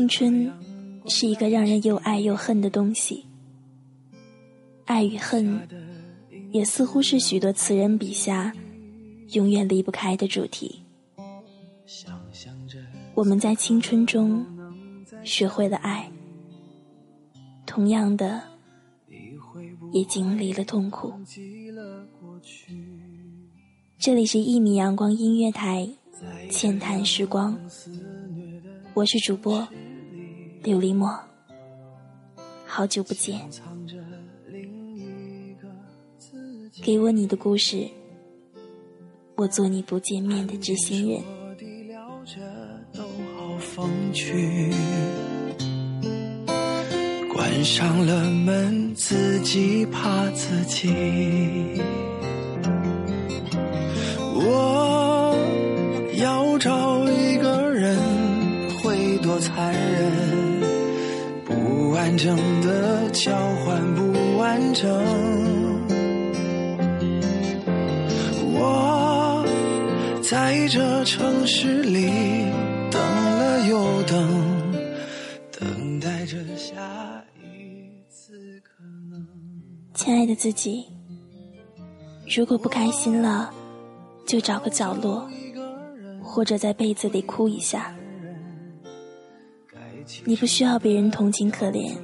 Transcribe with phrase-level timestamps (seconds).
[0.00, 0.50] 青春
[1.08, 3.26] 是一个让人又爱又恨的东西，
[4.86, 5.60] 爱与恨
[6.52, 8.50] 也似乎是许多词人笔下
[9.32, 10.82] 永远离不开的主题。
[13.12, 14.42] 我们在青春中
[15.22, 16.10] 学会了爱，
[17.66, 18.42] 同样的，
[19.92, 21.12] 也经历了痛苦。
[23.98, 25.86] 这里是《一米阳光音乐台》，
[26.50, 27.54] 浅谈时光。
[28.92, 29.66] 我是主播
[30.62, 31.18] 琉璃墨，
[32.66, 33.40] 好久不见。
[36.82, 37.88] 给我你的故事，
[39.36, 41.22] 我做你不见面的知心人。
[47.32, 50.92] 关上了门，自己怕自己。
[54.34, 55.34] 我
[56.18, 58.19] 要找一个人。
[59.30, 60.60] 多残忍，
[61.44, 63.30] 不完整的交
[63.64, 64.90] 换不完整。
[68.52, 69.44] 我
[70.20, 72.10] 在这城市里
[72.90, 74.74] 等了又等，
[75.60, 76.74] 等待着下
[77.40, 79.24] 一次可能。
[79.94, 80.88] 亲爱的自己，
[82.36, 83.48] 如果不开心了，
[84.26, 85.30] 就找个角落，
[86.20, 87.94] 或者在被子里哭一下。
[90.24, 91.94] 你不需要别人同情可怜，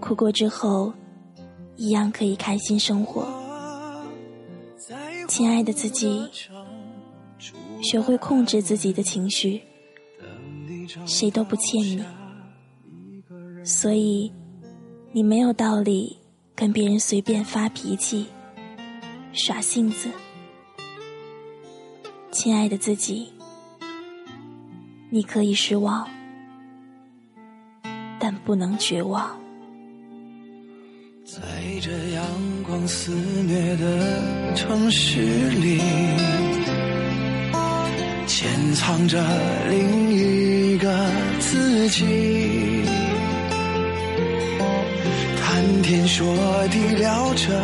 [0.00, 0.92] 哭过之后，
[1.76, 3.26] 一样可以开心生活。
[5.28, 6.24] 亲爱的自己，
[7.82, 9.60] 学会控制自己的情绪，
[11.04, 12.04] 谁都不欠你，
[13.64, 14.32] 所以
[15.12, 16.16] 你没有道理
[16.54, 18.26] 跟别人随便发脾气、
[19.32, 20.08] 耍性子。
[22.30, 23.32] 亲爱的自己，
[25.10, 26.08] 你可以失望。
[28.46, 29.28] 不能绝望。
[31.24, 31.42] 在
[31.82, 32.24] 这阳
[32.62, 33.10] 光肆
[33.42, 35.80] 虐的城市里，
[38.28, 39.20] 潜藏着
[39.68, 42.04] 另一个自己。
[45.42, 46.24] 谈天说
[46.68, 47.60] 地聊着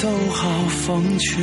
[0.00, 1.40] 都好风趣，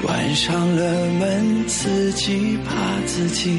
[0.00, 3.58] 关上了门，自己怕自己。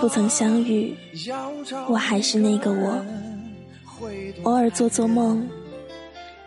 [0.00, 0.94] 不曾相遇。
[1.88, 3.04] 我还是那个我，
[4.42, 5.46] 偶尔做做梦，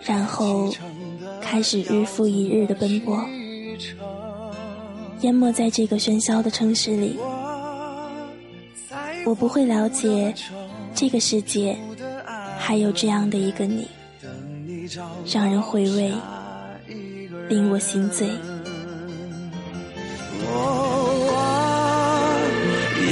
[0.01, 0.73] 然后
[1.41, 3.23] 开始日复一日的奔波，
[5.21, 7.17] 淹没在这个喧嚣的城市里。
[9.25, 10.33] 我不会了解
[10.93, 11.77] 这个世界
[12.57, 13.87] 还有这样的一个你，
[15.25, 16.13] 让人回味，
[17.49, 18.29] 令我心醉。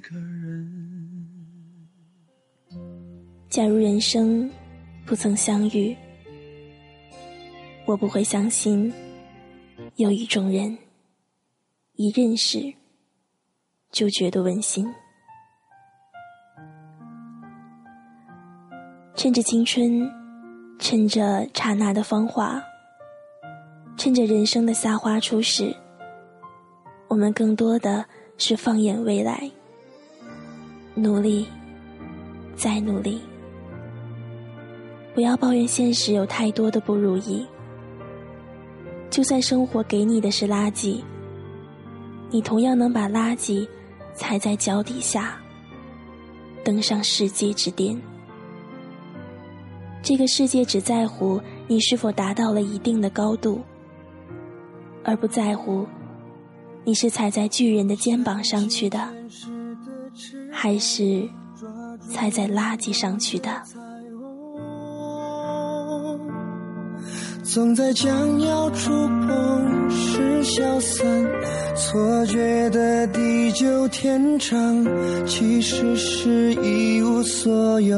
[0.00, 1.26] 个人。
[3.48, 4.50] 假如人生
[5.04, 5.96] 不曾相遇，
[7.84, 8.92] 我不会相信
[9.96, 10.78] 有一种人，
[11.94, 12.72] 一认识
[13.90, 14.86] 就觉得温馨。
[19.16, 20.08] 趁着青春，
[20.78, 22.62] 趁着刹那的芳华，
[23.96, 25.74] 趁着人生的夏花初始，
[27.08, 28.06] 我们更多的
[28.38, 29.50] 是放眼未来。
[31.00, 31.46] 努力，
[32.54, 33.20] 再努力。
[35.14, 37.46] 不要抱怨现实有太多的不如意。
[39.08, 41.00] 就算生活给你的是垃圾，
[42.30, 43.66] 你同样能把垃圾
[44.14, 45.40] 踩在脚底下，
[46.62, 48.00] 登上世界之巅。
[50.02, 53.60] 这个世界只在乎你是否达到了一定的高度，
[55.02, 55.86] 而不在乎
[56.84, 59.12] 你是踩在巨人的肩膀上去的，
[60.50, 61.28] 还是
[62.12, 63.50] 踩在垃圾上去的。
[67.42, 71.04] 总在将要触碰时消散，
[71.74, 74.86] 错觉的地久天长，
[75.26, 77.96] 其实是一无所有。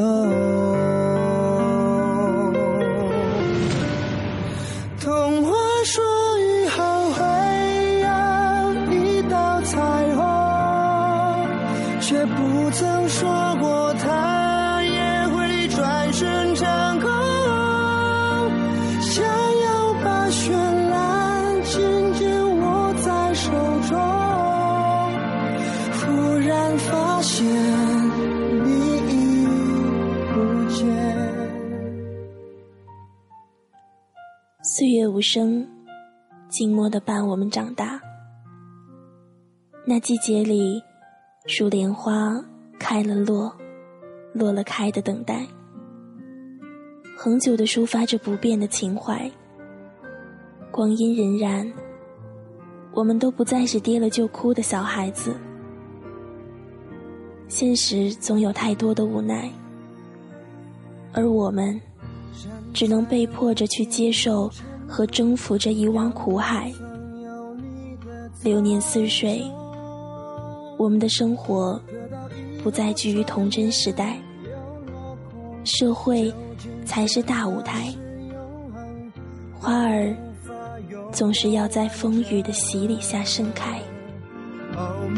[12.73, 13.29] 曾说
[13.61, 17.11] 过它也会转瞬成空。
[19.01, 20.51] 想要把绚
[20.89, 23.51] 烂紧紧握在手
[23.89, 23.99] 中，
[26.01, 27.45] 忽然发现
[28.65, 28.71] 你
[29.11, 29.47] 已
[30.33, 30.35] 不
[30.71, 30.81] 见。
[34.63, 35.69] 岁月无声，
[36.49, 38.01] 静默的伴我们长大。
[39.85, 40.83] 那季节里，
[41.47, 42.43] 树莲花
[42.83, 43.57] 开了落，
[44.33, 45.47] 落了开的等待。
[47.17, 49.31] 恒久的抒发着不变的情怀。
[50.73, 51.73] 光阴荏苒，
[52.93, 55.33] 我们都不再是跌了就哭的小孩子。
[57.47, 59.49] 现实总有太多的无奈，
[61.13, 61.81] 而我们
[62.75, 64.51] 只能被迫着去接受
[64.89, 66.73] 和征服这一汪苦海。
[68.43, 69.41] 流年似水，
[70.77, 71.81] 我们的生活
[72.63, 74.19] 不再居于童真时代，
[75.65, 76.33] 社会。
[76.85, 77.89] 才是大舞台，
[79.55, 80.15] 花儿
[81.11, 83.81] 总是要在风雨的洗礼下盛开。
[84.75, 85.09] 我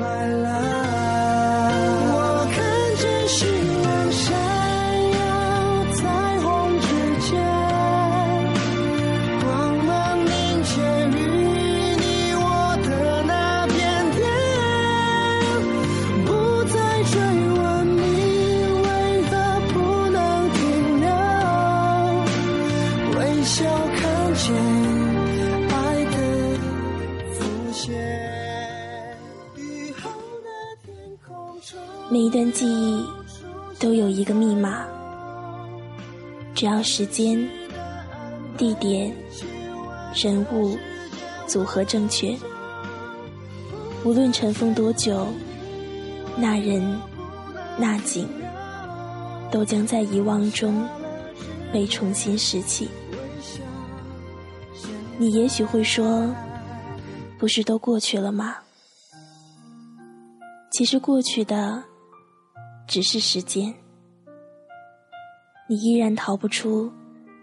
[32.15, 33.05] 每一段记忆
[33.81, 34.87] 都有一个密码，
[36.55, 37.37] 只要时间、
[38.57, 39.13] 地点、
[40.15, 40.79] 人物
[41.49, 42.39] 组合正确，
[44.05, 45.27] 无论尘封多久，
[46.39, 46.97] 那人、
[47.77, 48.29] 那景，
[49.51, 50.87] 都将在遗忘中
[51.73, 52.89] 被重新拾起。
[55.19, 56.33] 你也许会说，
[57.41, 58.59] 不是都过去了吗？
[60.71, 61.83] 其实过去的
[62.87, 63.75] 只是时间，
[65.69, 66.93] 你依然逃不出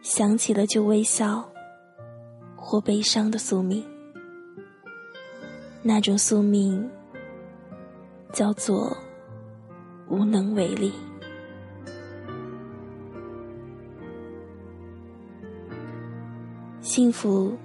[0.01, 1.43] 想起了就微笑
[2.55, 3.83] 或悲伤的宿命。
[5.83, 6.89] 那种宿命
[8.31, 8.95] 叫做
[10.07, 10.93] 无能为力。
[16.81, 17.57] 幸福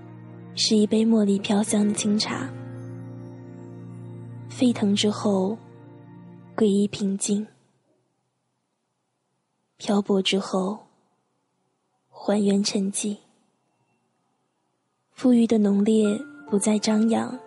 [0.54, 2.48] 是一杯茉莉飘香的清茶。
[4.48, 5.58] 沸腾之后，
[6.54, 7.44] 归于平静；
[9.78, 10.78] 漂泊之后，
[12.08, 13.18] 还原沉寂。
[15.14, 16.18] 馥郁的浓烈
[16.48, 17.38] 不再张扬，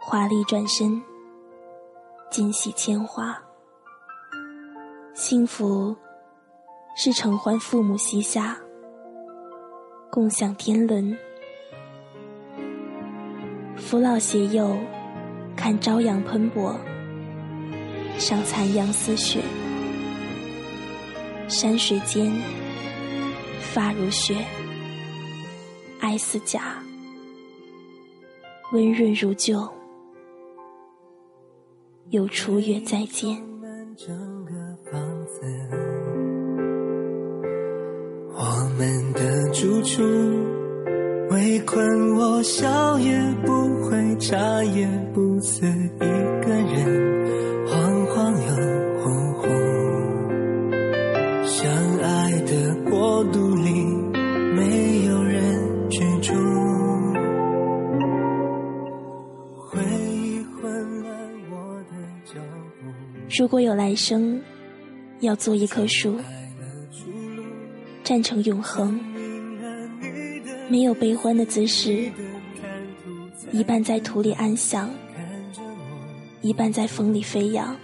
[0.00, 1.02] 华丽转身，
[2.30, 3.36] 尽洗铅华。
[5.14, 5.94] 幸福
[6.96, 8.56] 是承欢父母膝下，
[10.10, 11.16] 共享天伦，
[13.76, 14.76] 扶老携幼。
[15.56, 16.76] 看朝阳喷薄，
[18.18, 19.40] 赏残阳似雪。
[21.48, 22.32] 山水间，
[23.60, 24.34] 发如雪，
[26.00, 26.82] 爱似假，
[28.72, 29.68] 温润如旧。
[32.10, 33.36] 有初月再见。
[38.36, 38.42] 我
[38.78, 40.02] 们的住处。
[41.30, 43.52] 围困我，笑也不
[43.84, 47.23] 会，茶也不思，一个人，
[53.32, 53.84] 独立，
[54.54, 55.44] 没有人。
[59.56, 61.12] 回忆混乱
[61.50, 61.90] 我的
[62.24, 62.40] 脚
[62.80, 62.86] 步。
[63.38, 64.40] 如果有来生，
[65.20, 66.16] 要做一棵树，
[68.02, 68.98] 站成永恒，
[70.68, 72.10] 没有悲欢的姿势，
[73.52, 74.90] 一半在土里安详，
[76.40, 77.76] 一半在风里飞扬。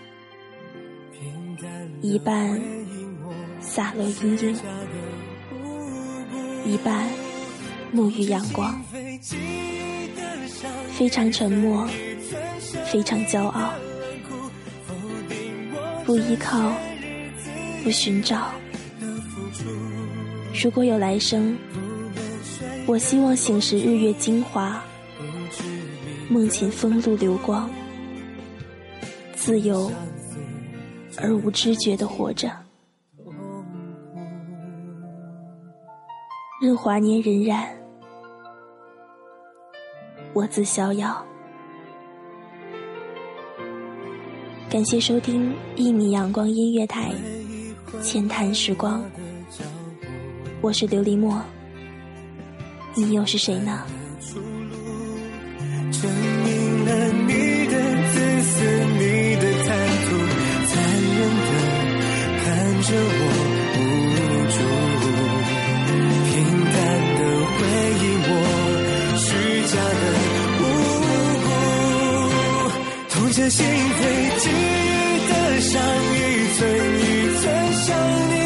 [2.03, 2.61] 一半
[3.61, 4.57] 洒落阴影。
[6.64, 7.09] 一半
[7.95, 8.81] 沐浴阳光，
[10.93, 11.88] 非常沉默，
[12.87, 13.73] 非常骄傲。
[16.05, 16.73] 不依靠，
[17.83, 18.50] 不寻找。
[20.62, 21.57] 如果有来生，
[22.87, 24.83] 我希望醒时日月精华，
[26.29, 27.71] 梦寝风露流光，
[29.35, 29.90] 自由
[31.17, 32.50] 而无知觉的活着。
[36.61, 37.64] 任华年荏苒，
[40.35, 41.25] 我自逍遥。
[44.69, 47.14] 感谢收听一米阳光音乐台，
[48.02, 49.02] 浅谈时光。
[50.61, 51.43] 我是琉璃墨，
[52.95, 53.87] 你又是谁呢？
[55.90, 57.73] 证明了你的
[58.12, 58.64] 自私，
[58.99, 59.69] 你的贪
[60.05, 60.09] 图，
[60.67, 60.76] 残
[61.17, 61.52] 忍的
[62.45, 62.45] 看
[62.83, 63.20] 着我
[73.49, 74.53] 心扉，记忆
[75.29, 76.19] 的伤一
[76.57, 76.61] 寸
[77.01, 77.03] 一
[77.39, 77.87] 寸想
[78.31, 78.40] 你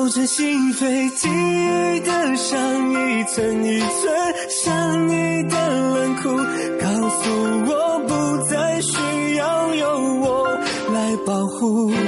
[0.00, 2.58] 透着心扉，记忆的伤
[2.90, 5.54] 一寸一寸，像你的
[5.92, 6.38] 冷酷，
[6.80, 7.30] 告诉
[7.66, 8.96] 我不再需
[9.34, 10.48] 要有我
[10.94, 11.90] 来保护。
[11.90, 12.00] 不能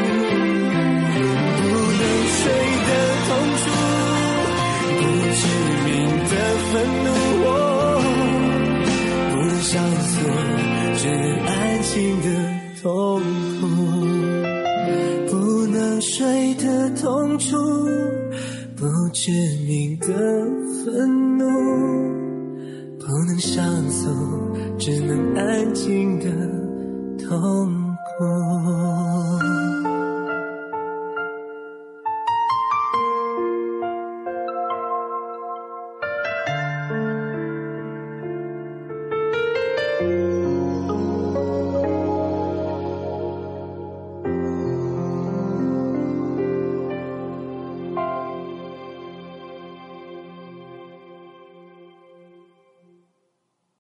[2.33, 2.41] 睡
[2.89, 2.91] 的
[3.29, 3.31] 痛
[3.61, 3.63] 楚，
[4.97, 5.01] 不
[5.37, 5.43] 知
[5.85, 5.93] 名
[6.31, 6.33] 的
[6.73, 6.73] 愤
[7.05, 7.13] 怒，
[7.45, 7.47] 我
[9.33, 9.71] 不能上
[10.01, 10.11] 诉，
[10.97, 12.27] 只能安静的
[12.83, 12.89] 痛
[17.33, 17.57] 的痛楚，
[18.77, 19.31] 不知
[19.67, 20.07] 名的
[20.85, 21.45] 愤怒，
[22.99, 24.11] 不能上诉，
[24.79, 26.27] 只能安静的
[27.27, 27.72] 痛。